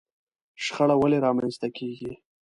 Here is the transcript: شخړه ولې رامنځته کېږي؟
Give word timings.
شخړه 0.63 0.95
ولې 0.97 1.17
رامنځته 1.25 1.67
کېږي؟ 1.77 2.11